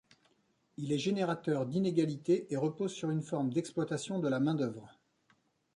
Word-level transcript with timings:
Il 0.77 0.91
est 0.91 0.97
générateur 0.97 1.67
d'inégalités 1.67 2.51
et 2.51 2.57
repose 2.57 2.91
sur 2.91 3.11
une 3.11 3.21
forme 3.21 3.53
d'exploitation 3.53 4.17
de 4.17 4.29
la 4.29 4.39
main 4.39 4.55
d’œuvre. 4.55 4.97